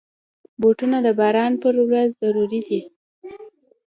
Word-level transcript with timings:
بوټونه 0.61 0.97
د 1.05 1.07
باران 1.19 1.53
پر 1.63 1.75
ورځ 1.87 2.09
ضروري 2.21 2.61
دي. 2.67 2.81